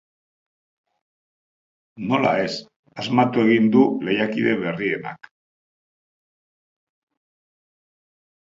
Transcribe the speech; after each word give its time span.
Nola 2.11 2.31
ez, 2.45 2.55
asmatu 3.03 3.43
egin 3.49 3.69
du 3.77 3.83
lehiakide 4.07 4.57
berrienak. 4.65 5.33